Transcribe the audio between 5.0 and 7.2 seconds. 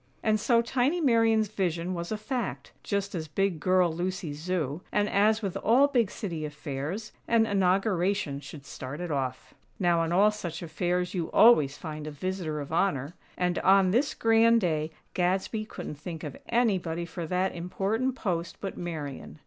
as with all big City affairs,